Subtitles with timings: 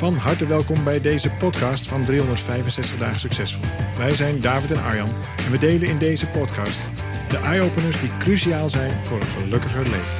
[0.00, 3.64] Van harte welkom bij deze podcast van 365 Dagen Succesvol.
[3.98, 5.08] Wij zijn David en Arjan
[5.46, 6.90] en we delen in deze podcast
[7.28, 10.16] de eye-openers die cruciaal zijn voor een gelukkiger leven.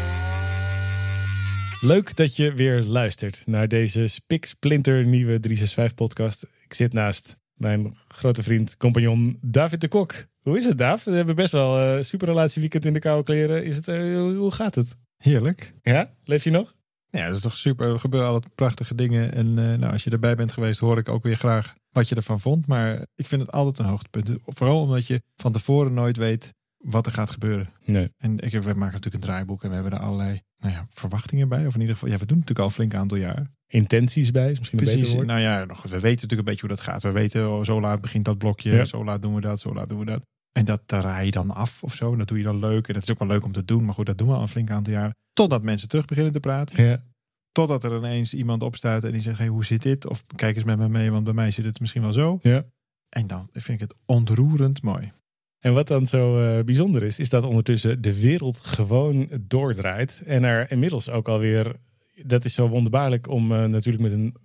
[1.81, 6.47] Leuk dat je weer luistert naar deze spiksplinter nieuwe 365 podcast.
[6.65, 10.15] Ik zit naast mijn grote vriend, compagnon David de Kok.
[10.41, 11.05] Hoe is het, David?
[11.05, 13.65] We hebben best wel een uh, super weekend in de koude kleren.
[13.65, 14.97] Is het, uh, hoe gaat het?
[15.17, 15.75] Heerlijk.
[15.83, 16.15] Ja?
[16.25, 16.79] Leef je nog?
[17.11, 17.89] Ja, dat is toch super.
[17.89, 19.33] Er gebeuren altijd prachtige dingen.
[19.33, 22.15] En uh, nou, als je erbij bent geweest, hoor ik ook weer graag wat je
[22.15, 22.67] ervan vond.
[22.67, 24.37] Maar ik vind het altijd een hoogtepunt.
[24.45, 27.69] Vooral omdat je van tevoren nooit weet wat er gaat gebeuren.
[27.85, 28.13] Nee.
[28.19, 31.49] En ik, we maken natuurlijk een draaiboek en we hebben er allerlei nou ja, verwachtingen
[31.49, 31.67] bij.
[31.67, 33.51] Of in ieder geval, ja, we doen natuurlijk al een flink aantal jaar.
[33.67, 35.27] Intenties bij, is misschien een beter woord.
[35.27, 37.03] Nou ja, we weten natuurlijk een beetje hoe dat gaat.
[37.03, 38.85] We weten, oh, zo laat begint dat blokje, Ja.
[38.85, 40.27] zo laat doen we dat, zo laat doen we dat.
[40.53, 42.13] En dat raai je dan af of zo.
[42.13, 42.89] En dat doe je dan leuk.
[42.89, 43.85] En dat is ook wel leuk om te doen.
[43.85, 45.15] Maar goed, dat doen we al een flink aantal jaar.
[45.33, 46.85] Totdat mensen terug beginnen te praten.
[46.85, 47.05] Ja.
[47.53, 50.07] Totdat er ineens iemand opstaat en die zegt: hey, hoe zit dit?
[50.07, 52.39] Of kijk eens met me mee, want bij mij zit het misschien wel zo.
[52.41, 52.65] ja.
[53.09, 55.13] En dan vind ik het ontroerend mooi.
[55.59, 60.23] En wat dan zo eh, bijzonder is, is dat ondertussen de wereld gewoon doordraait.
[60.27, 61.77] En er inmiddels ook alweer,
[62.23, 64.37] dat is zo wonderbaarlijk om eh, natuurlijk met een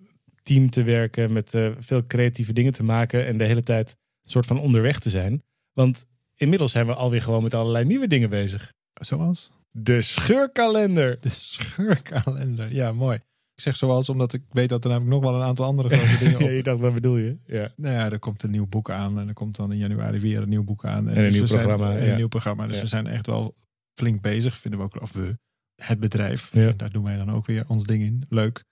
[0.44, 4.30] team te werken, met eh, veel creatieve dingen te maken en de hele tijd een
[4.30, 5.44] soort van onderweg te zijn.
[5.76, 8.74] Want inmiddels zijn we alweer gewoon met allerlei nieuwe dingen bezig.
[9.02, 11.18] Zoals De scheurkalender.
[11.20, 12.74] de scheurkalender.
[12.74, 13.16] Ja, mooi.
[13.56, 16.24] Ik zeg zoals omdat ik weet dat er namelijk nog wel een aantal andere grote
[16.24, 16.52] dingen Ja, op.
[16.52, 17.38] je dacht, wat bedoel je?
[17.46, 17.72] Ja.
[17.76, 20.42] Nou ja, er komt een nieuw boek aan en er komt dan in januari weer
[20.42, 21.10] een nieuw boek aan.
[21.10, 22.10] En een dus nieuw zijn- programma, en ja.
[22.12, 22.68] een nieuw programma.
[22.68, 22.82] Dus Ja.
[22.82, 23.56] we zijn echt wel
[24.00, 25.02] flink bezig, vinden we ook.
[25.02, 25.38] Of we,
[25.84, 26.50] het bedrijf.
[26.54, 26.72] Ja.
[26.72, 28.26] Daar doen wij dan ook weer ons ding in.
[28.30, 28.64] Leuk.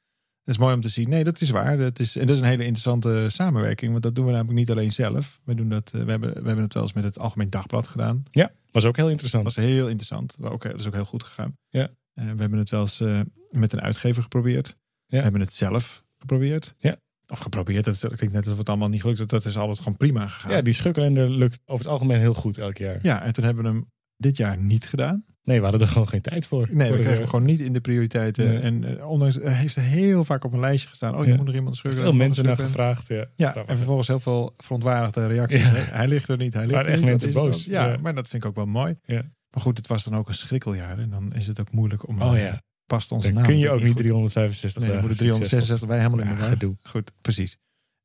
[0.45, 1.09] Is mooi om te zien.
[1.09, 1.77] Nee, dat is waar.
[1.77, 3.91] Dat is, en dat is een hele interessante samenwerking.
[3.91, 5.39] Want dat doen we namelijk niet alleen zelf.
[5.43, 7.87] We, doen dat, eh, we, hebben, we hebben het wel eens met het Algemeen Dagblad
[7.87, 8.23] gedaan.
[8.31, 9.43] ja, was ook heel interessant.
[9.43, 10.37] Dat was heel interessant.
[10.41, 11.57] Ook, dat is ook heel goed gegaan.
[11.69, 11.89] Ja.
[12.13, 14.67] Eh, we hebben het wel eens eh, met een uitgever geprobeerd.
[15.05, 15.17] Ja.
[15.17, 16.75] We hebben het zelf geprobeerd.
[16.77, 16.97] Ja.
[17.27, 17.85] Of geprobeerd.
[17.85, 19.27] Dat, dat klinkt net alsof het allemaal niet gelukt is.
[19.27, 20.51] Dat is altijd gewoon prima gegaan.
[20.51, 22.99] Ja, die scheurkalender lukt over het algemeen heel goed elk jaar.
[23.01, 23.85] Ja, en toen hebben we hem
[24.17, 25.25] dit jaar niet gedaan.
[25.43, 26.67] Nee, we hadden er gewoon geen tijd voor.
[26.71, 28.45] Nee, Voor we kregen hem gewoon niet in de prioriteiten.
[28.45, 28.59] Nee.
[28.59, 31.15] En eh, ondanks, heeft er heel vaak op een lijstje gestaan.
[31.17, 31.37] Oh, je Ja.
[31.37, 31.99] moet er iemand schurken.
[32.01, 33.07] veel mensen naar gevraagd.
[33.07, 35.61] Ja, Ja, en vervolgens heel veel verontwaardigde reacties.
[35.61, 35.69] Ja.
[35.73, 37.09] Hij ligt er niet, hij ligt Waren er echt niet.
[37.11, 37.65] mensen het boos.
[37.65, 38.97] Ja, maar dat vind ik ook wel mooi.
[39.05, 39.21] Ja.
[39.49, 40.99] Maar goed, het was dan ook een schrikkeljaar.
[40.99, 42.21] En dan is het ook moeilijk om...
[42.21, 43.97] Oh eh, ja, Past onze dan naam kun je ook niet goed.
[43.97, 46.37] 365 Nee, dagen moeten 366 wij helemaal in war.
[46.49, 46.75] gedoe.
[46.81, 47.57] Goed, precies.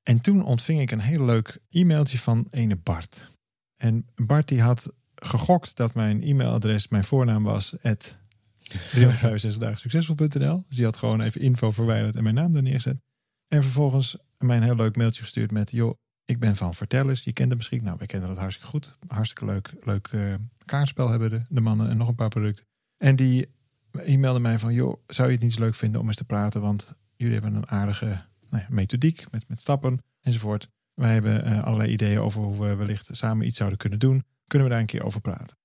[0.03, 3.37] En toen ontving ik een heel leuk e-mailtje van ene Bart.
[3.77, 4.93] En Bart die had
[5.24, 8.18] gegokt dat mijn e-mailadres, mijn voornaam was, at
[8.58, 10.64] 365 dagen succesvol.nl.
[10.66, 13.00] Dus die had gewoon even info verwijderd en mijn naam er neergezet.
[13.48, 17.24] En vervolgens mij een heel leuk mailtje gestuurd met, joh, ik ben van Vertellers.
[17.24, 17.84] Je kent het misschien.
[17.84, 18.96] Nou, wij kennen dat hartstikke goed.
[19.06, 20.34] Hartstikke leuk, leuk eh,
[20.64, 22.64] kaartspel hebben de, de mannen en nog een paar producten.
[22.96, 23.48] En die
[23.92, 26.60] e-mailde mij van, joh, zou je het niet zo leuk vinden om eens te praten?
[26.60, 28.06] Want jullie hebben een aardige
[28.50, 30.68] nou ja, methodiek met, met stappen enzovoort.
[30.94, 34.24] Wij hebben eh, allerlei ideeën over hoe we wellicht samen iets zouden kunnen doen.
[34.48, 35.56] Kunnen we daar een keer over praten?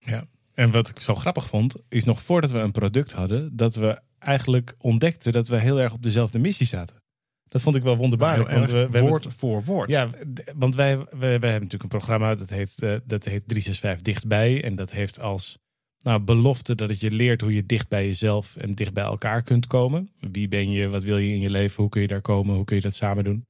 [0.53, 3.99] En wat ik zo grappig vond, is nog voordat we een product hadden, dat we
[4.19, 7.01] eigenlijk ontdekten dat we heel erg op dezelfde missie zaten.
[7.47, 8.49] Dat vond ik wel wonderbaarlijk.
[8.51, 9.89] Want we, hebben- woord voor woord.
[9.89, 10.09] Ja,
[10.55, 14.63] want wij, wij, wij hebben natuurlijk een programma dat heet, eh, dat heet 365 Dichtbij.
[14.63, 15.57] En dat heeft als
[16.00, 19.41] nou, belofte dat het je leert hoe je dicht bij jezelf en dicht bij elkaar
[19.41, 20.09] kunt komen.
[20.19, 22.65] Wie ben je, wat wil je in je leven, hoe kun je daar komen, hoe
[22.65, 23.45] kun je dat samen doen.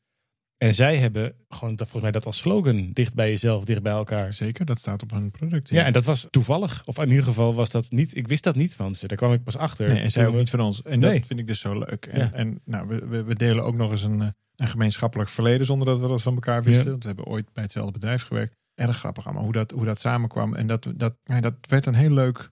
[0.64, 3.92] En zij hebben gewoon dat, volgens mij dat als slogan, dicht bij jezelf, dicht bij
[3.92, 4.34] elkaar.
[4.34, 5.70] Zeker, dat staat op hun product.
[5.70, 6.82] Ja, en dat was toevallig.
[6.86, 9.08] Of in ieder geval was dat niet, ik wist dat niet van ze.
[9.08, 9.88] Daar kwam ik pas achter.
[9.88, 10.82] Nee, en zij ook we- niet van ons.
[10.82, 11.18] En Nee.
[11.20, 12.06] dat vind ik dus zo leuk.
[12.06, 12.32] En, Ja.
[12.34, 16.00] en nou, we, we, delen ook nog eens een, eh, een gemeenschappelijk verleden zonder dat
[16.00, 16.84] we dat van elkaar wisten.
[16.84, 16.90] Ja.
[16.90, 18.56] Want we hebben ooit bij hetzelfde bedrijf gewerkt.
[18.76, 20.56] Erg grappig allemaal hoe dat, hoe dat samenkwam.
[20.56, 22.50] En dat, dat, ja, dat werd een heel leuk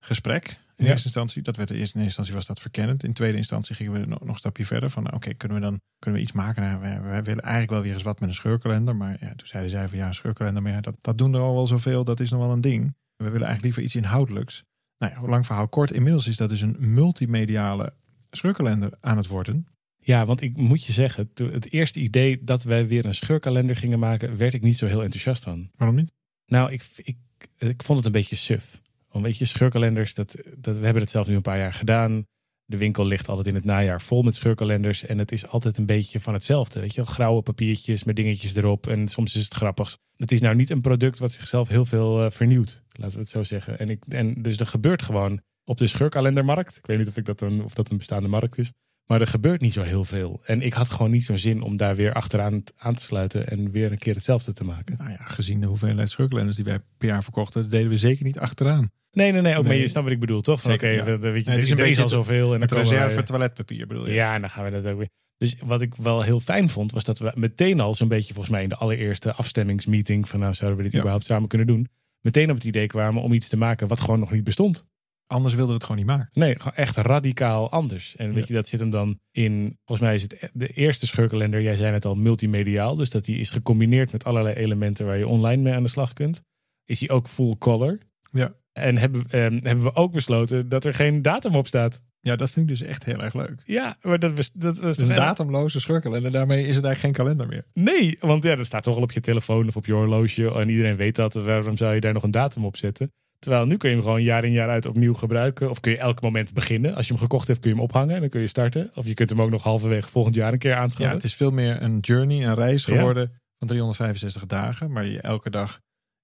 [0.00, 0.60] gesprek.
[0.76, 0.90] In Ja.
[0.90, 3.04] eerste instantie, dat werd in eerste instantie was dat verkennend.
[3.04, 4.90] In tweede instantie gingen we nog, nog een stapje verder.
[4.90, 6.62] Van nou, oké, kunnen we dan kunnen we iets maken?
[6.62, 8.96] Nou, wij willen eigenlijk wel weer eens wat met een scheurkalender.
[8.96, 10.62] Maar ja, toen zeiden zij van ja, een scheurkalender.
[10.62, 12.04] Maar ja, dat, dat doen er al wel zoveel.
[12.04, 12.82] Dat is nog wel een ding.
[13.16, 14.64] We willen eigenlijk liever iets inhoudelijks.
[14.98, 15.90] Nou ja, lang verhaal kort.
[15.90, 17.92] Inmiddels is dat dus een multimediale
[18.30, 19.66] scheurkalender aan het worden.
[19.98, 23.98] Ja, want ik moet je zeggen, het eerste idee dat wij weer een scheurkalender gingen
[23.98, 25.70] maken, werd ik niet zo heel enthousiast van.
[25.76, 26.12] Waarom niet?
[26.46, 27.16] Nou, ik, ik,
[27.58, 28.80] ik vond het een beetje suf.
[29.14, 32.26] Want weet je, scheurkalenders, dat, dat, we hebben het zelf nu een paar jaar gedaan.
[32.64, 35.04] De winkel ligt altijd in het najaar vol met scheurkalenders.
[35.04, 36.80] En het is altijd een beetje van hetzelfde.
[36.80, 38.86] Weet je, grauwe papiertjes met dingetjes erop.
[38.86, 39.98] En soms is het grappig.
[40.16, 42.82] Het is nou niet een product wat zichzelf heel veel eh, vernieuwt.
[42.92, 43.78] Laten we het zo zeggen.
[43.78, 46.76] En, ik, en dus er gebeurt gewoon op de scheurkalendermarkt.
[46.76, 48.72] Ik weet niet of, ik dat een, of dat een bestaande markt is.
[49.06, 50.40] Maar er gebeurt niet zo heel veel.
[50.44, 53.48] En ik had gewoon niet zo'n zin om daar weer achteraan aan te sluiten.
[53.48, 54.96] En weer een keer hetzelfde te maken.
[54.96, 58.24] Nou ja, gezien de hoeveelheid scheurkalenders die wij per jaar verkochten, dat deden we zeker
[58.24, 58.90] niet achteraan.
[59.12, 59.56] Nee, nee, nee.
[59.56, 59.80] Ook, Maar Nee.
[59.80, 60.70] je snapt wat ik bedoel, toch?
[60.70, 61.04] Oké, ja.
[61.04, 62.44] weet je, Nee, het is een beetje al zoveel.
[62.44, 64.12] En dan Het wij- reserve toiletpapier bedoel je?
[64.14, 65.08] Ja, en dan gaan we dat ook weer.
[65.36, 68.52] Dus wat ik wel heel fijn vond, was dat we meteen al zo'n beetje, volgens
[68.54, 70.98] mij in de allereerste afstemmingsmeeting, van nou zouden we dit Ja.
[70.98, 71.88] überhaupt samen kunnen doen,
[72.20, 74.84] meteen op het idee kwamen om iets te maken wat gewoon nog niet bestond.
[75.26, 76.28] Anders wilden we het gewoon niet maken.
[76.32, 78.16] Nee, gewoon echt radicaal anders.
[78.16, 78.44] En weet Ja.
[78.48, 81.92] je, dat zit hem dan in, volgens mij is het de eerste scheurkalender, jij zei
[81.92, 82.94] het al, multimediaal.
[82.96, 86.12] Dus dat die is gecombineerd met allerlei elementen waar je online mee aan de slag
[86.12, 86.42] kunt.
[86.84, 87.98] Is die ook full color.
[88.30, 88.54] Ja.
[88.72, 92.02] En hebben, ehm, hebben we ook besloten dat er geen datum op staat.
[92.20, 93.62] Ja, dat vind ik dus echt heel erg leuk.
[93.64, 97.24] Ja, maar dat was, dat was Dus een datumloze scheurkalender, daarmee is het eigenlijk geen
[97.24, 97.64] kalender meer.
[97.74, 100.50] Nee, want ja, dat staat toch al op je telefoon of op je horloge.
[100.54, 101.34] En iedereen weet dat.
[101.34, 103.12] Waarom zou je daar nog een datum op zetten?
[103.44, 105.70] Terwijl nu kun je hem gewoon jaar in jaar uit opnieuw gebruiken.
[105.70, 106.94] Of kun je elk moment beginnen.
[106.94, 108.90] Als je hem gekocht hebt kun je hem ophangen en dan kun je starten.
[108.94, 111.14] Of je kunt hem ook nog halverwege volgend jaar een keer Ja, aanschaffen.
[111.14, 112.94] het is veel meer een journey, een reis Ja.
[112.96, 115.80] geworden van 365 dagen, waar je elke dag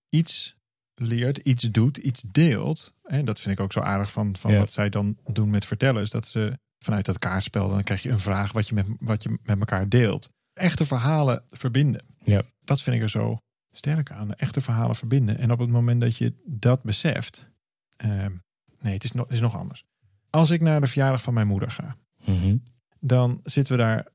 [0.08, 0.56] iets
[0.94, 2.94] leert, iets doet, iets deelt.
[3.02, 4.58] En dat vind ik ook zo aardig van, van Ja.
[4.58, 8.10] wat zij dan doen met vertellen, is dat ze vanuit dat kaartspel, dan krijg je
[8.10, 10.28] een vraag wat je met, wat je met elkaar deelt.
[10.52, 12.02] Echte verhalen verbinden.
[12.24, 12.42] Ja.
[12.64, 13.38] Dat vind ik er zo
[13.72, 14.34] sterk aan.
[14.34, 15.38] Echte verhalen verbinden.
[15.38, 17.50] En op het moment dat je dat beseft,
[17.96, 18.32] ehm,
[18.80, 19.84] nee, het is, nog, het is nog anders.
[20.30, 22.56] Als ik naar de verjaardag van mijn moeder ga, Mhm.
[23.00, 24.06] dan zitten we daar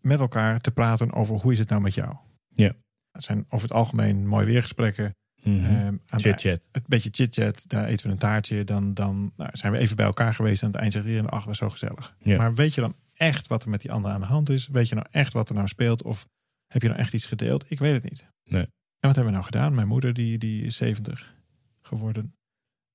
[0.00, 2.16] met elkaar te praten over hoe is het nou met jou.
[2.48, 2.72] Ja.
[3.12, 5.16] Het zijn over het algemeen mooi weergesprekken.
[5.42, 5.64] Mhm.
[5.64, 6.68] Ehm, aan het Chit chat.
[6.72, 8.64] een beetje chit-chat, daar eten we een taartje.
[8.64, 10.60] Dan, dan nou, zijn we even bij elkaar geweest.
[10.62, 12.16] En aan het eind zegt iedereen, ach, was zo gezellig.
[12.18, 12.36] Ja.
[12.38, 14.68] Maar weet je dan echt wat er met die ander aan de hand is?
[14.68, 16.02] Weet je nou echt wat er nou speelt?
[16.02, 16.28] Of
[16.66, 17.64] heb je nou echt iets gedeeld?
[17.70, 18.28] Ik weet het niet.
[18.44, 18.66] Nee.
[19.02, 19.74] En wat hebben we nou gedaan?
[19.74, 21.34] Mijn moeder, die, die is 70
[21.80, 22.34] geworden.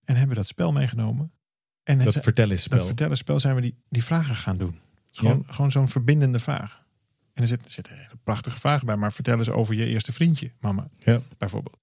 [0.04, 1.32] En hebben we dat spel meegenomen.
[1.84, 2.78] En Dat vertellenspel.
[2.78, 4.80] dat vertellenspel zijn we die, die vragen gaan doen.
[5.12, 6.86] Gewoon, gewoon zo'n verbindende vraag.
[7.34, 8.96] En er zitten hele prachtige vragen bij.
[8.96, 10.90] Maar vertel eens over je eerste vriendje, mama.
[10.98, 11.22] Ja.
[11.38, 11.78] Bijvoorbeeld.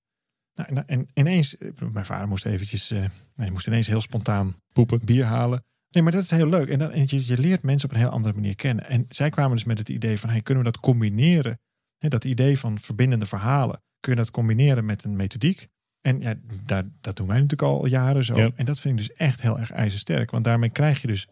[0.55, 3.05] Nou, en, en ineens, eh, mijn vader moest eventjes, eh,
[3.35, 5.05] nee, moest ineens heel spontaan Poepen.
[5.05, 5.65] bier halen.
[5.91, 6.69] Nee, maar dat is heel leuk.
[6.69, 8.89] En, dan, en je, je leert mensen op een heel andere manier kennen.
[8.89, 11.59] En zij kwamen dus met het idee van, hey, kunnen we dat combineren?
[11.99, 13.83] Dat idee van verbindende verhalen.
[14.05, 15.69] Kun je dat combineren met een methodiek?
[16.01, 16.35] En ja,
[16.65, 18.39] daar, dat doen wij natuurlijk al jaren zo.
[18.39, 18.51] Ja.
[18.55, 20.31] En dat vind ik dus echt heel erg ijzersterk.
[20.31, 21.29] Want daarmee krijg je dus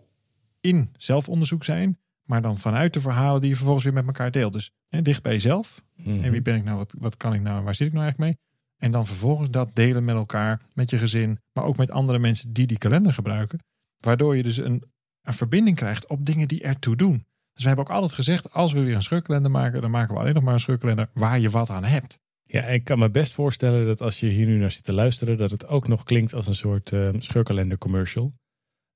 [0.60, 4.52] in zelfonderzoek zijn, maar dan vanuit de verhalen die je vervolgens weer met elkaar deelt.
[4.52, 5.82] Dus hè, dicht bij jezelf.
[5.96, 6.22] Mhm.
[6.22, 6.76] En wie ben ik nou?
[6.76, 7.64] Wat, wat kan ik nou?
[7.64, 8.48] Waar zit ik nou eigenlijk mee?
[8.76, 12.52] En dan vervolgens dat delen met elkaar, met je gezin, maar ook met andere mensen
[12.52, 13.58] die die kalender gebruiken.
[13.96, 14.84] Waardoor je dus een,
[15.22, 17.26] een verbinding krijgt op dingen die ertoe doen.
[17.52, 20.20] Dus we hebben ook altijd gezegd, als we weer een scheurkalender maken, dan maken we
[20.20, 22.20] alleen nog maar een scheurkalender waar je wat aan hebt.
[22.52, 25.36] Ja, ik kan me best voorstellen dat als je hier nu naar zit te luisteren,
[25.36, 28.34] dat het ook nog klinkt als een soort eh, scheurkalender commercial.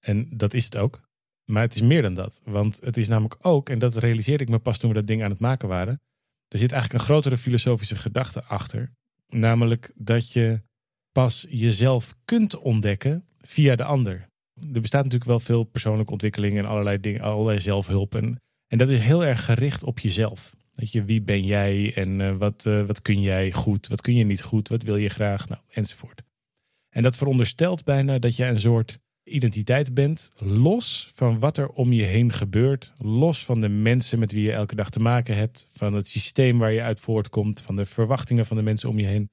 [0.01, 1.01] En dat is het ook.
[1.45, 2.41] Maar het is meer dan dat.
[2.45, 5.23] Want het is namelijk ook, en dat realiseerde ik me pas toen we dat ding
[5.23, 6.01] aan het maken waren.
[6.49, 8.93] Er zit eigenlijk een grotere filosofische gedachte achter.
[9.29, 10.61] Namelijk dat je
[11.13, 14.27] pas jezelf kunt ontdekken via de ander.
[14.73, 18.15] Er bestaat natuurlijk wel veel persoonlijke ontwikkeling en allerlei dingen, allerlei zelfhulp.
[18.15, 20.57] En, en dat is heel erg gericht op jezelf.
[20.77, 24.15] Weet je, wie ben jij en eh, wat, eh, wat kun jij goed, wat kun
[24.15, 26.23] je niet goed, wat wil je graag, nou, enzovoort.
[26.89, 31.93] En dat veronderstelt bijna dat je een soort identiteit bent, los van wat er om
[31.93, 35.69] je heen gebeurt, los van de mensen met wie je elke dag te maken hebt,
[35.73, 39.07] van het systeem waar je uit voortkomt, van de verwachtingen van de mensen om je
[39.07, 39.31] heen.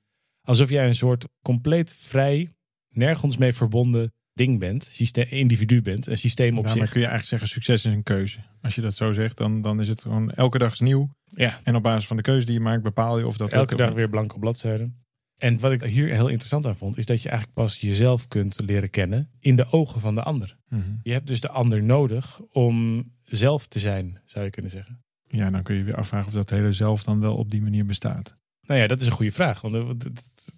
[0.48, 2.54] Alsof jij een soort compleet vrij,
[2.90, 6.74] nergens mee verbonden ding bent, systeem, individu bent, een systeem op zich.
[6.74, 8.40] kun je eigenlijk zeggen, succes is een keuze.
[8.62, 11.10] Als je dat zo zegt, dan, dan is het gewoon elke dag is nieuw.
[11.36, 13.76] Ja, En op basis van de keuze die je maakt, bepaal je of dat elke
[13.76, 15.02] dag weer blanke bladzijden.
[15.38, 18.60] En wat ik hier heel interessant aan vond, is dat je eigenlijk pas jezelf kunt
[18.66, 20.58] leren kennen in de ogen van de ander.
[20.70, 20.82] Mhm.
[21.04, 25.02] Je hebt dus de ander nodig om zelf te zijn, zou je kunnen zeggen.
[25.28, 27.86] Ja, dan kun je weer afvragen of dat hele zelf dan wel op die manier
[27.86, 28.38] bestaat.
[28.62, 29.62] Nou ja, dat is een goede vraag.
[29.62, 29.76] Want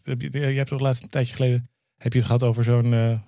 [0.04, 3.20] eh, je hebt toch laatst een tijdje geleden heb je het gehad over zo'n eh,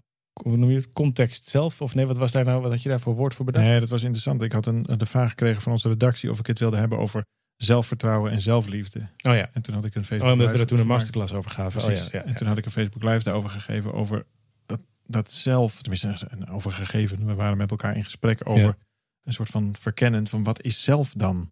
[0.43, 0.93] hoe noem je het?
[0.93, 1.81] Context zelf?
[1.81, 2.61] Of nee, wat was daar nou?
[2.61, 3.65] Wat had je daar voor woord voor bedacht?
[3.65, 4.41] Nee, dat was interessant.
[4.41, 7.25] Ik had een, de vraag gekregen van onze redactie of ik het wilde hebben over
[7.55, 8.99] zelfvertrouwen en zelfliefde.
[8.99, 9.49] Oh ja.
[9.53, 11.81] En toen had ik een Oh, Facebook omdat we er toen een masterclass over gaven.
[11.81, 12.05] Precies.
[12.05, 14.25] Oh ja, ja, En toen had ik een Facebook Live daarover gegeven over
[14.65, 17.25] dat, dat zelf, tenminste over gegeven.
[17.25, 18.77] We waren met elkaar in gesprek over Ja.
[19.23, 21.51] een soort van verkennen van wat is zelf dan?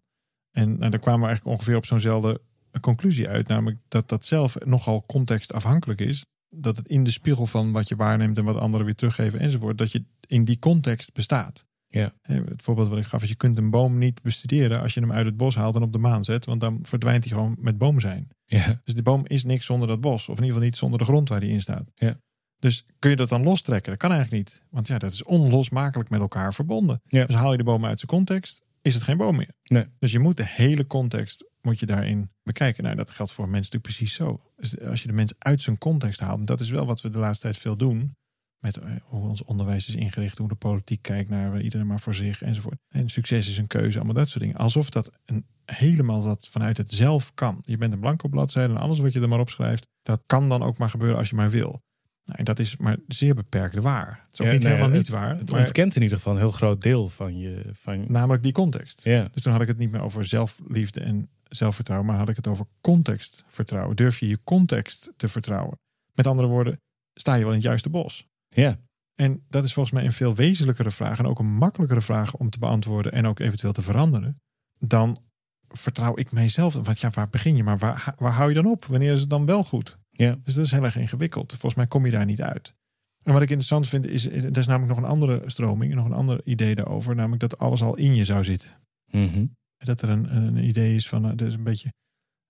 [0.50, 2.40] En nou, daar kwamen we eigenlijk ongeveer op zo'nzelfde
[2.80, 3.48] conclusie uit.
[3.48, 6.24] Namelijk dat dat zelf nogal contextafhankelijk is.
[6.56, 9.78] Dat het in de spiegel van wat je waarneemt en wat anderen weer teruggeven enzovoort.
[9.78, 11.66] Dat je in die context bestaat.
[11.88, 12.12] Ja.
[12.22, 15.12] Het voorbeeld wat ik gaf is, je kunt een boom niet bestuderen als je hem
[15.12, 16.44] uit het bos haalt en op de maan zet.
[16.44, 18.28] Want dan verdwijnt hij gewoon met boom zijn.
[18.44, 18.80] Ja.
[18.84, 20.22] Dus de boom is niks zonder dat bos.
[20.22, 21.90] Of in ieder geval niet zonder de grond waar die in staat.
[21.94, 22.20] Ja.
[22.58, 23.90] Dus kun je dat dan lostrekken?
[23.90, 24.62] Dat kan eigenlijk niet.
[24.70, 27.00] Want ja, dat is onlosmakelijk met elkaar verbonden.
[27.04, 27.24] Ja.
[27.24, 29.52] Dus haal je de boom uit zijn context, is het geen boom meer.
[29.64, 29.86] Nee.
[29.98, 32.82] Dus je moet de hele context moet je daarin bekijken.
[32.84, 34.52] Nou, dat geldt voor een mens natuurlijk precies zo.
[34.56, 37.10] Dus als je de mens uit zijn context haalt, en dat is wel wat we
[37.10, 38.16] de laatste tijd veel doen.
[38.58, 42.14] Met eh, hoe ons onderwijs is ingericht, hoe de politiek kijkt naar iedereen maar voor
[42.14, 42.78] zich enzovoort.
[42.88, 44.56] En succes is een keuze, allemaal dat soort dingen.
[44.56, 47.62] Alsof dat een, helemaal dat vanuit het zelf kan.
[47.64, 50.62] Je bent een blanco bladzijde en alles wat je er maar opschrijft, dat kan dan
[50.62, 51.82] ook maar gebeuren als je maar wil.
[52.26, 54.20] Nou, en dat is maar zeer beperkt waar.
[54.24, 55.36] Het is ook niet nee, helemaal het- niet waar.
[55.38, 57.62] Het maar ontkent in ieder geval een heel groot deel van je.
[57.72, 59.00] Van, namelijk die context.
[59.04, 59.28] ja.
[59.32, 62.46] Dus toen had ik het niet meer over zelfliefde en zelfvertrouwen, maar had ik het
[62.46, 63.96] over contextvertrouwen.
[63.96, 65.78] Durf je je context te vertrouwen?
[66.14, 66.80] Met andere woorden,
[67.14, 68.26] sta je wel in het juiste bos?
[68.48, 68.76] ja.
[69.14, 72.50] En dat is volgens mij een veel wezenlijkere vraag en ook een makkelijkere vraag om
[72.50, 74.40] te beantwoorden en ook eventueel te veranderen.
[74.78, 75.22] Dan
[75.68, 76.74] vertrouw ik mijzelf.
[76.74, 77.62] Want ja, waar begin je?
[77.64, 78.84] Maar waar, waar hou je dan op?
[78.84, 79.98] Wanneer is het dan wel goed?
[80.16, 80.38] Ja.
[80.44, 81.50] Dus dat is heel erg ingewikkeld.
[81.50, 82.74] Volgens mij kom je daar niet uit.
[83.22, 86.12] En wat ik interessant vind, is, er is namelijk nog een andere stroming, nog een
[86.12, 88.70] ander idee daarover, namelijk dat alles al in je zou zitten.
[89.10, 89.46] Mhm.
[89.76, 91.92] Dat er een, een idee is van, uh, dat is een beetje,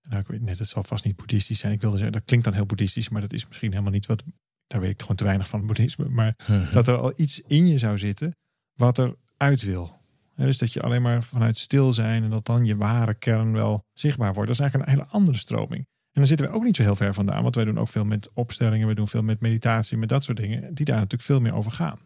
[0.09, 1.73] nou ik weet net, het zal vast niet boeddhistisch zijn.
[1.73, 4.23] Ik wilde zeggen, dat klinkt dan heel boeddhistisch, maar dat is misschien helemaal niet wat,
[4.67, 6.09] daar weet ik gewoon te weinig van het boeddhisme.
[6.09, 6.35] Maar
[6.73, 8.35] dat er al iets in je zou zitten
[8.73, 9.95] wat er uit wil.
[10.35, 13.83] Dus dat je alleen maar vanuit stil zijn en dat dan je ware kern wel
[13.93, 14.47] zichtbaar wordt.
[14.47, 15.87] Dat is eigenlijk een hele andere stroming.
[16.17, 18.05] En dan zitten we ook niet zo heel ver vandaan, want wij doen ook veel
[18.05, 21.39] met opstellingen, we doen veel met meditatie, met dat soort dingen, die daar natuurlijk veel
[21.39, 21.97] meer over gaan.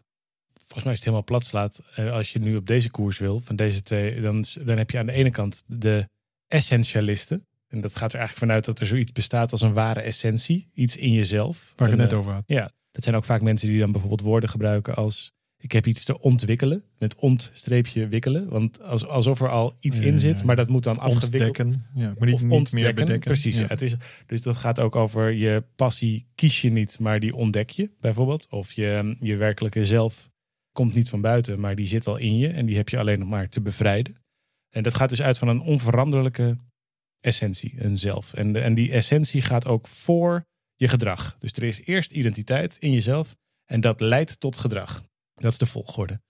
[0.54, 1.82] Volgens mij is het helemaal plat slaat.
[1.94, 4.98] eh, Als je nu op deze koers wil, van deze twee, dan, dan heb je
[4.98, 6.08] aan de ene kant de
[6.46, 7.46] essentialisten.
[7.68, 10.70] En dat gaat er eigenlijk vanuit dat er zoiets bestaat als een ware essentie.
[10.74, 11.72] Iets in jezelf.
[11.76, 12.42] Waar ik het net eh, over had.
[12.46, 15.32] Ja, dat zijn ook vaak mensen die dan bijvoorbeeld woorden gebruiken als...
[15.62, 16.84] Ik heb iets te ontwikkelen.
[16.98, 18.48] Met ont-streepje wikkelen.
[18.48, 20.44] Want als, alsof er al iets Ja, in zit, ja.
[20.44, 21.86] maar dat moet dan afgewikkeld Ontdekken.
[21.94, 22.74] Ja, maar niet, of niet ontdekken.
[22.84, 23.20] meer bedekken.
[23.32, 23.58] Precies.
[23.58, 23.66] Ja.
[23.66, 27.70] Het is, dus dat gaat ook over je passie kies je niet, maar die ontdek
[27.70, 28.46] je bijvoorbeeld.
[28.50, 30.30] Of je, je werkelijke zelf
[30.72, 32.48] komt niet van buiten, maar die zit al in je.
[32.48, 34.14] En die heb je alleen nog maar te bevrijden.
[34.74, 36.56] En dat gaat dus uit van een onveranderlijke
[37.20, 38.34] essentie, een zelf.
[38.34, 40.42] En, de- en die essentie gaat ook voor
[40.74, 41.36] je gedrag.
[41.38, 43.34] Dus er is eerst identiteit in jezelf
[43.70, 45.04] en dat leidt tot gedrag.
[45.34, 46.20] Dat is de volgorde.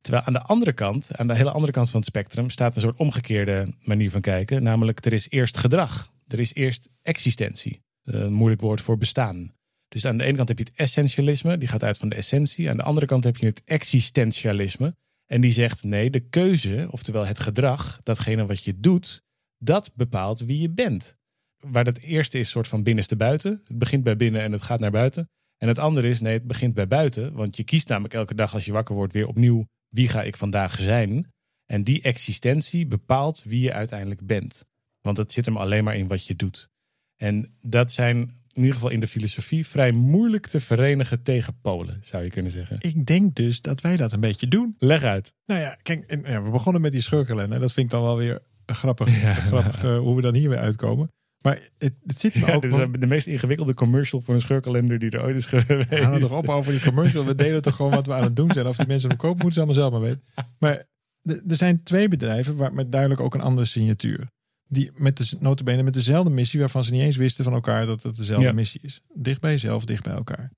[0.00, 2.80] Terwijl aan de andere kant, aan de hele andere kant van het spectrum, staat een
[2.80, 4.62] soort omgekeerde manier van kijken.
[4.62, 6.12] Namelijk, er is eerst gedrag.
[6.26, 7.82] Er is eerst existentie.
[8.02, 9.54] Eh, Een moeilijk woord voor bestaan.
[9.88, 12.70] Dus aan de ene kant heb je het essentialisme, die gaat uit van de essentie.
[12.70, 14.96] Aan de andere kant heb je het existentialisme.
[15.26, 19.22] En die zegt nee, de keuze, oftewel het gedrag, datgene wat je doet,
[19.58, 21.16] dat bepaalt wie je bent.
[21.60, 23.60] Waar het eerste is soort van binnenste buiten.
[23.64, 25.28] Het begint bij binnen en het gaat naar buiten.
[25.62, 27.32] En het andere is nee, het begint bij buiten.
[27.32, 30.36] Want je kiest namelijk elke dag als je wakker wordt weer opnieuw wie ga ik
[30.36, 31.30] vandaag zijn.
[31.66, 34.64] En die existentie bepaalt wie je uiteindelijk bent.
[35.00, 36.68] Want het zit hem alleen maar in wat je doet.
[37.16, 38.16] En dat zijn
[38.52, 42.76] in ieder geval in de filosofie vrij moeilijk te verenigen tegenpolen, zou je kunnen zeggen.
[42.80, 44.74] Ik denk dus dat wij dat een beetje doen.
[44.78, 45.34] Leg uit.
[45.46, 47.50] Nou ja, kijk, en, ja, we begonnen met die schurkenlen.
[47.50, 49.34] Dat vind ik dan wel weer grappig, Ja.
[49.34, 51.10] grappig eh, hoe we dan hier weer uitkomen.
[51.42, 52.62] Maar het, het zit er Ja, ook...
[52.62, 55.88] dit is de meest ingewikkelde commercial voor een scheurkalender die er ooit is geweest.
[55.88, 57.24] We gaan toch op over die commercial.
[57.24, 58.66] We delen toch gewoon wat we aan het doen zijn.
[58.66, 60.22] Of die mensen hem kopen, moeten ze allemaal zelf maar weten.
[60.58, 60.84] Maar
[61.22, 64.28] er zijn twee bedrijven waar met duidelijk ook een andere signatuur.
[64.68, 68.02] Die met de, notabene met dezelfde missie, waarvan ze niet eens wisten van elkaar dat
[68.02, 68.52] het dezelfde Ja.
[68.52, 69.00] missie is.
[69.14, 70.50] Dicht bij jezelf, dicht bij elkaar.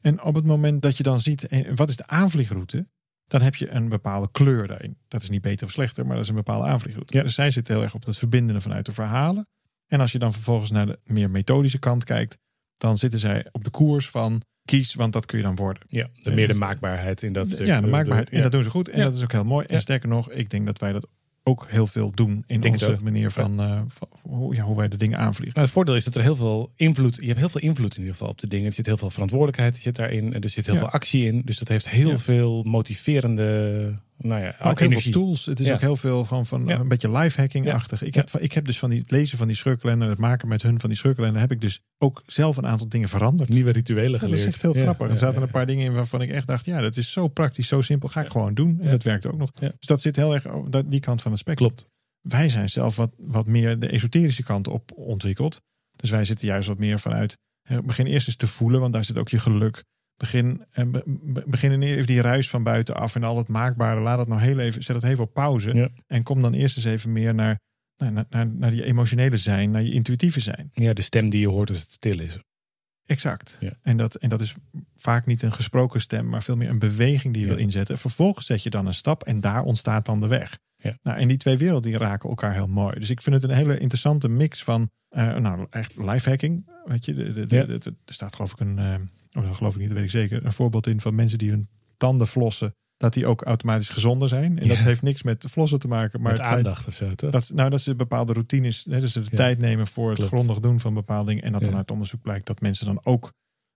[0.00, 2.86] En op het moment dat je dan ziet, wat is de aanvliegroute?
[3.26, 4.96] Dan heb je een bepaalde kleur daarin.
[5.08, 7.16] Dat is niet beter of slechter, maar dat is een bepaalde aanvliegroute.
[7.16, 7.22] Ja.
[7.22, 9.46] Dus zij zit heel erg op het verbindende vanuit de verhalen.
[9.88, 12.38] En als je dan vervolgens naar de meer methodische kant kijkt,
[12.76, 15.82] dan zitten zij op de koers van kies, want dat kun je dan worden.
[15.88, 17.66] Ja, de meer de maakbaarheid in dat stuk.
[17.66, 18.30] Ja, de maakbaarheid.
[18.30, 18.88] En dat doen ze goed.
[18.88, 19.04] En Ja.
[19.04, 19.66] dat is ook heel mooi.
[19.66, 21.06] En sterker nog, ik denk dat wij dat
[21.46, 24.96] ook heel veel doen in onze manier van, eh, van hoe, ja, hoe wij de
[24.96, 25.54] dingen aanvliegen.
[25.54, 27.98] Nou, het voordeel is dat er heel veel invloed, je hebt heel veel invloed in
[27.98, 28.66] ieder geval op de dingen.
[28.66, 30.34] Er zit heel veel verantwoordelijkheid zit daarin.
[30.34, 30.80] En er zit heel Ja.
[30.80, 31.42] veel actie in.
[31.44, 32.18] Dus dat heeft heel Ja.
[32.18, 35.46] veel motiverende, nou ja, ook heel veel tools.
[35.46, 35.74] Het is Ja.
[35.74, 36.78] ook heel veel gewoon van Ja.
[36.78, 38.02] een beetje lifehacking-achtig.
[38.02, 40.62] Ik, heb, ik heb dus van die het lezen van die scheurkalender, het maken met
[40.62, 43.48] hun van die scheurkalender, heb ik dus ook zelf een aantal dingen veranderd.
[43.48, 44.38] Nieuwe rituelen dat geleerd.
[44.38, 45.10] is echt heel grappig.
[45.10, 47.68] er zaten een paar dingen in waarvan ik echt dacht, ja, dat is zo praktisch,
[47.68, 48.80] zo simpel, ga ik gewoon doen.
[48.80, 49.50] En dat werkt ook nog.
[49.52, 51.68] Dus dat zit heel erg dat- die kant van het spectrum.
[51.68, 51.86] Klopt.
[52.20, 55.60] Wij zijn zelf wat, wat meer de esoterische kant op ontwikkeld.
[55.96, 57.36] Dus wij zitten juist wat meer vanuit.
[57.84, 59.84] Begin eerst eens te voelen, want daar zit ook je geluk.
[60.16, 64.00] Begin, be- begin even die ruis van buitenaf en al het maakbare.
[64.00, 65.74] Laat het nou heel even, zet het even op pauze.
[65.74, 65.88] Ja.
[66.06, 67.60] En kom dan eerst eens even meer naar,
[67.96, 70.70] naar, naar, naar, die emotionele zijn, naar je intuïtieve zijn.
[70.72, 72.38] Ja, de stem die je hoort als het stil is.
[73.06, 73.56] Exact.
[73.60, 73.72] Ja.
[73.82, 74.54] En, dat, en dat is
[74.96, 77.54] vaak niet een gesproken stem, maar veel meer een beweging die je Ja.
[77.54, 77.98] wil inzetten.
[77.98, 80.58] Vervolgens zet je dan een stap en daar ontstaat dan de weg.
[80.76, 80.96] Ja.
[81.02, 82.98] Nou, en die twee werelden die raken elkaar heel mooi.
[82.98, 86.68] Dus ik vind het een hele interessante mix van, eh, nou, echt lifehacking.
[86.84, 87.64] Weet je, de, de, de- Ja.
[87.64, 88.94] de- de- er staat geloof ik een, eh,
[89.42, 91.68] dat geloof ik niet, dat weet ik zeker, een voorbeeld in van mensen die hun
[91.96, 94.58] tanden flossen, dat die ook automatisch gezonder zijn.
[94.58, 94.74] En Ja.
[94.74, 97.30] dat heeft niks met flossen te maken, maar Met aandacht of zo, toch?
[97.30, 99.36] dat, nou, dat ze bepaalde routines, hè, dus ze de Ja.
[99.36, 100.32] tijd nemen voor het Klopt.
[100.34, 101.44] grondig doen van bepaalde dingen.
[101.44, 103.32] En dat dan uit onderzoek blijkt dat mensen dan ook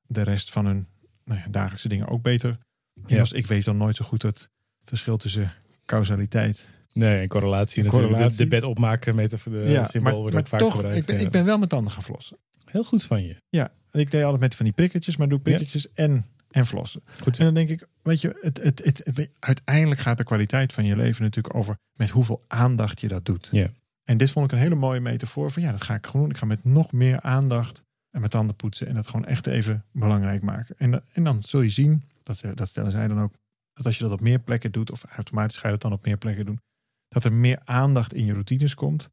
[0.07, 0.87] de rest van hun
[1.25, 2.59] nou ja, dagelijkse dingen ook beter.
[3.07, 3.25] Ja.
[3.31, 4.51] Ik weet dan nooit zo goed het
[4.85, 5.53] verschil tussen
[5.85, 6.69] causaliteit.
[6.93, 8.13] Nee, en correlatie En natuurlijk.
[8.13, 8.39] correlatie.
[8.39, 11.09] De, de bed opmaken met de, ja, symbool maar, wordt maar ook vaak toch, gebruikt.
[11.09, 12.37] ik ben, ik ben wel met tanden gaan flossen.
[12.65, 13.37] Heel goed van je.
[13.49, 17.03] Ja, ik deed altijd met van die prikketjes, maar doe prikketjes en, en flossen.
[17.21, 17.39] Goed.
[17.39, 20.85] En dan denk ik, weet je, het, het, het, het- uiteindelijk gaat de kwaliteit van
[20.85, 23.49] je leven natuurlijk over met hoeveel aandacht je dat doet.
[23.53, 23.69] Ja.
[24.05, 26.31] En dit vond ik een hele mooie metafoor van ja, dat ga ik gewoon doen.
[26.31, 29.85] Ik ga met nog meer aandacht en met tanden poetsen en dat gewoon echt even
[29.93, 30.75] belangrijk maken.
[30.79, 33.35] En, en dan zul je zien, dat, ze- dat stellen zij dan ook,
[33.73, 36.05] dat als je dat op meer plekken doet, of automatisch ga je dat dan op
[36.05, 36.61] meer plekken doen,
[37.09, 39.09] dat er meer aandacht in je routines komt.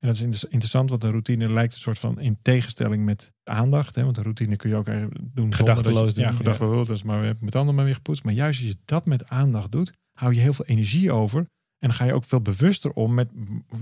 [0.00, 3.32] En dat is inter- interessant, want een routine lijkt een soort van in tegenstelling met
[3.44, 3.94] aandacht.
[3.94, 4.04] Hè?
[4.04, 4.86] Want een routine kun je ook
[5.34, 5.54] doen.
[5.54, 7.02] Gedachteloos doen, Ja, gedachteloos.
[7.02, 8.24] Maar weer met tanden maar weer gepoetst.
[8.24, 11.38] Maar juist als je dat met aandacht doet, hou je heel veel energie over.
[11.38, 13.28] En dan ga je ook veel bewuster om met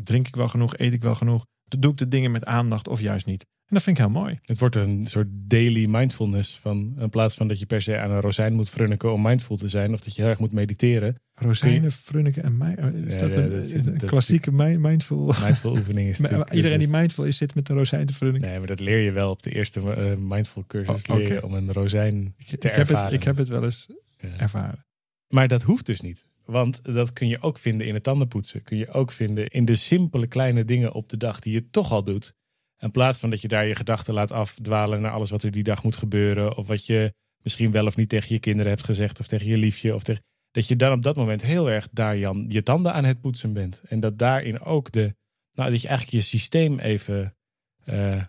[0.03, 1.45] drink ik wel genoeg, eet ik wel genoeg.
[1.79, 3.43] Doe ik de dingen met aandacht of juist niet.
[3.43, 4.39] En dat vind ik heel mooi.
[4.43, 6.59] Het wordt een soort daily mindfulness.
[6.59, 9.57] Van, in plaats van dat je per se aan een rozijn moet frunniken om mindful
[9.57, 9.93] te zijn.
[9.93, 11.21] Of dat je heel erg moet mediteren.
[11.35, 12.75] Rozijnen, Frunneke en mij.
[13.07, 15.35] Is Ja, dat een, dat is- een dat is- klassieke mi- mindful?
[15.45, 16.55] Mindful oefening is Maar.
[16.55, 18.49] Iedereen die mindful is, zit met een rozijn te frunniken.
[18.49, 21.03] Nee, maar dat leer je wel op de eerste eh, mindful cursus.
[21.09, 23.05] Oh, leer je om een rozijn Ik, te ik heb ervaren.
[23.05, 24.29] het, ik heb het wel eens Ja.
[24.37, 24.85] ervaren.
[25.29, 26.27] Maar dat hoeft dus niet.
[26.53, 28.63] Want dat kun je ook vinden in het tandenpoetsen.
[28.63, 31.93] Kun je ook vinden in de simpele kleine dingen op de dag die je toch
[31.93, 32.33] al doet.
[32.79, 35.63] In plaats van dat je daar je gedachten laat afdwalen naar alles wat er die
[35.63, 36.57] dag moet gebeuren.
[36.57, 37.13] Of wat je
[37.43, 39.21] misschien wel of niet tegen je kinderen hebt gezegd.
[39.21, 39.95] Of tegen je liefje.
[39.95, 43.05] Of tegen, dat je dan op dat moment heel erg daar Jan, je tanden aan
[43.05, 43.83] het poetsen bent.
[43.89, 45.15] En dat daarin ook de.
[45.53, 47.35] Nou, dat je eigenlijk je systeem even.
[47.85, 48.23] eh,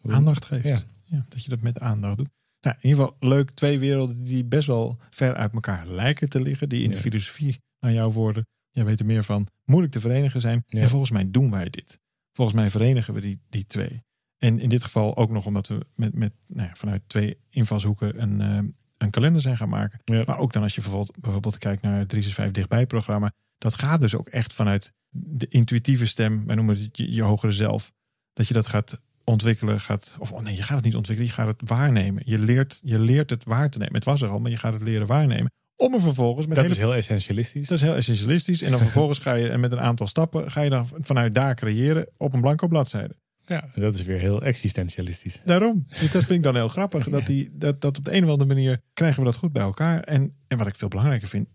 [0.00, 0.68] hoe- aandacht geeft.
[0.68, 0.78] Ja.
[1.04, 1.26] Ja.
[1.28, 2.28] dat je dat met aandacht doet.
[2.60, 3.50] Nou, in ieder geval leuk.
[3.50, 6.68] Twee werelden die best wel ver uit elkaar lijken te liggen.
[6.68, 10.40] Die in de filosofie, naar jouw woorden, jij weet er meer van, moeilijk te verenigen
[10.40, 10.64] zijn.
[10.66, 10.80] Ja.
[10.80, 11.98] En volgens mij doen wij dit.
[12.32, 14.04] Volgens mij verenigen we die, die twee.
[14.38, 18.22] En in dit geval ook nog omdat we met, met, nou ja, vanuit twee invalshoeken
[18.22, 20.00] een, eh, een kalender zijn gaan maken.
[20.04, 20.22] Ja.
[20.26, 23.32] Maar ook dan als je bijvoorbeeld, bijvoorbeeld kijkt naar het 365 dichtbij programma.
[23.58, 26.46] Dat gaat dus ook echt vanuit de intuïtieve stem.
[26.46, 27.92] Wij noemen het je, je hogere zelf.
[28.32, 29.80] Dat je dat gaat ontwikkelen.
[29.80, 31.30] Gaat, of oh nee, je gaat het niet ontwikkelen.
[31.30, 32.22] Je gaat het waarnemen.
[32.26, 33.94] Je leert, je leert het waar te nemen.
[33.94, 35.52] Het was er al, maar je gaat het leren waarnemen.
[35.76, 37.68] Om er vervolgens met dat hele is heel essentialistisch.
[37.68, 38.62] dat is heel essentialistisch.
[38.62, 41.54] En dan vervolgens ga je en met een aantal stappen ga je dan vanuit daar
[41.54, 43.16] creëren op een blanco bladzijde.
[43.46, 45.40] Ja, dat is weer heel existentialistisch.
[45.44, 45.86] Daarom.
[46.00, 47.08] Dus dat vind ik dan heel grappig.
[47.08, 49.62] Dat, die, dat, dat op de een of andere manier krijgen we dat goed bij
[49.62, 50.02] elkaar.
[50.02, 51.48] En, en wat ik veel belangrijker vind,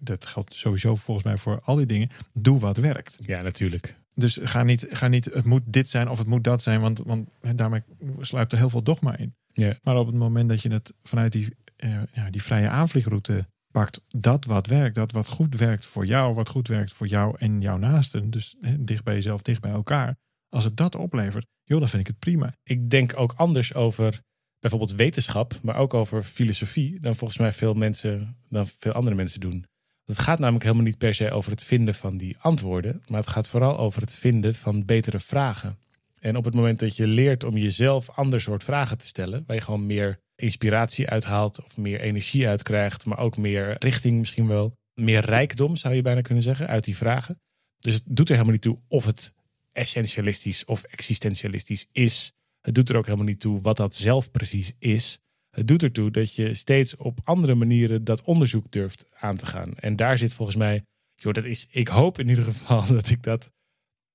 [0.00, 2.10] dat geldt sowieso volgens mij voor al die dingen.
[2.32, 3.18] Doe wat werkt.
[3.20, 3.96] Ja, natuurlijk.
[4.14, 6.80] Dus ga niet, ga niet het moet dit zijn of het moet dat zijn.
[6.80, 7.82] Want, want daarmee
[8.20, 9.34] sluipt er heel veel dogma in.
[9.52, 9.78] Ja.
[9.82, 13.46] Maar op het moment dat je het vanuit die, eh, ja, die vrije aanvliegroute
[13.80, 14.00] pakt.
[14.08, 17.60] Dat wat werkt, dat wat goed werkt voor jou, wat goed werkt voor jou en
[17.60, 18.30] jouw naasten.
[18.30, 20.16] Dus dicht bij jezelf, dicht bij elkaar.
[20.48, 22.54] Als het dat oplevert, joh, dan vind ik het prima.
[22.62, 24.20] ik denk ook anders over
[24.60, 29.40] bijvoorbeeld wetenschap, maar ook over filosofie dan volgens mij veel mensen, dan veel andere mensen
[29.40, 29.64] doen.
[30.04, 33.30] Het gaat namelijk helemaal niet per se over het vinden van die antwoorden, maar het
[33.30, 35.78] gaat vooral over het vinden van betere vragen.
[36.20, 39.56] En op het moment dat je leert om jezelf ander soort vragen te stellen, waar
[39.56, 44.76] je gewoon meer inspiratie uithaalt of meer energie uitkrijgt, maar ook meer richting misschien wel,
[44.94, 47.40] meer rijkdom zou je bijna kunnen zeggen uit die vragen.
[47.78, 49.34] Dus het doet er helemaal niet toe of het
[49.72, 52.32] essentialistisch of existentialistisch is.
[52.60, 55.18] Het doet er ook helemaal niet toe wat dat zelf precies is.
[55.50, 59.76] Het doet ertoe dat je steeds op andere manieren dat onderzoek durft aan te gaan.
[59.76, 60.82] En daar zit volgens mij,
[61.14, 63.52] joh, dat is, ik hoop in ieder geval dat ik dat,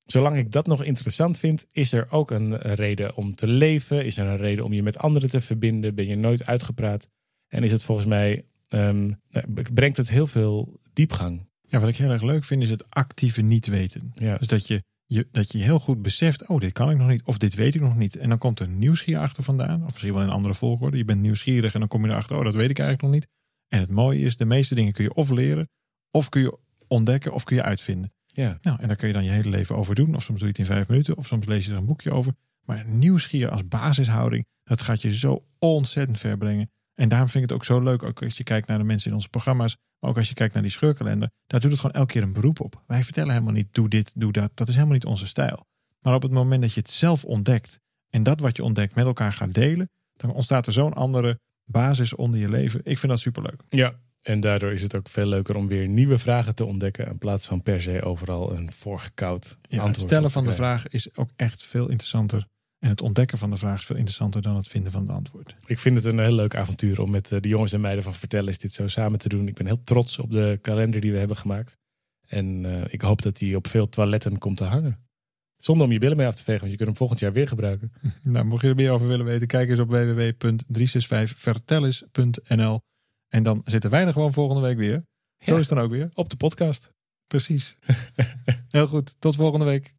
[0.03, 4.05] zolang ik dat nog interessant vind, is er ook een, reden om te leven.
[4.05, 5.95] Is er een reden om je met anderen te verbinden.
[5.95, 7.07] Ben je nooit uitgepraat.
[7.47, 11.49] En is het volgens mij, ehm, nou, brengt het heel veel diepgang.
[11.67, 14.11] Ja, wat ik heel erg leuk vind is het actieve niet weten.
[14.15, 14.37] Ja.
[14.37, 17.23] Dus dat je, je, dat je heel goed beseft, oh, dit kan ik nog niet,
[17.23, 18.15] of dit weet ik nog niet.
[18.15, 20.97] En dan komt er nieuwsgier achter vandaan, of misschien wel in een andere volgorde.
[20.97, 23.39] Je bent nieuwsgierig en dan kom je erachter, oh, dat weet ik eigenlijk nog niet.
[23.67, 25.69] En het mooie is, de meeste dingen kun je of leren,
[26.11, 28.13] of kun je ontdekken, of kun je uitvinden.
[28.31, 28.57] Ja.
[28.61, 30.15] Nou, en daar kun je dan je hele leven over doen.
[30.15, 32.11] Of soms doe je het in vijf minuten, of soms lees je er een boekje
[32.11, 32.33] over.
[32.65, 36.69] Maar nieuwsgier als basishouding, dat gaat je zo ontzettend ver brengen.
[36.95, 39.09] En daarom vind ik het ook zo leuk, ook als je kijkt naar de mensen
[39.09, 41.95] in onze programma's, maar ook als je kijkt naar die scheurkalender, daar doet het gewoon
[41.95, 42.83] elke keer een beroep op.
[42.87, 44.51] Wij vertellen helemaal niet, doe dit, doe dat.
[44.53, 45.65] Dat is helemaal niet onze stijl.
[45.99, 49.05] Maar op het moment dat je het zelf ontdekt en dat wat je ontdekt met
[49.05, 52.79] elkaar gaat delen, Dan ontstaat er zo'n andere basis onder je leven.
[52.83, 53.63] Ik vind dat superleuk.
[53.69, 57.07] Ja, en daardoor is het ook veel leuker om weer nieuwe vragen te ontdekken.
[57.07, 59.95] In plaats van per se overal een voorgekoud Ja, antwoord.
[59.95, 62.47] het stellen van de vraag is ook echt veel interessanter.
[62.79, 65.55] En het ontdekken van de vraag is veel interessanter dan het vinden van het antwoord.
[65.65, 68.13] Ik vind het een heel leuk avontuur om met eh, de jongens en meiden van
[68.13, 69.47] Vertellen is dit zo samen te doen.
[69.47, 71.77] Ik ben heel trots op de kalender die we hebben gemaakt.
[72.27, 74.99] En eh, ik hoop dat die op veel toiletten komt te hangen.
[75.57, 77.47] Zonder om je billen mee af te vegen, want je kunt hem volgend jaar weer
[77.47, 77.91] gebruiken.
[78.23, 82.81] Nou, mocht je er meer over willen weten, kijk eens op www.365vertellis.nl.
[83.31, 85.03] En dan zitten wij er gewoon volgende week weer.
[85.37, 85.59] Zo Ja.
[85.59, 86.09] is het dan ook weer.
[86.13, 86.91] Op de podcast.
[87.27, 87.77] Precies.
[88.69, 89.15] Heel goed.
[89.19, 89.95] Tot volgende week.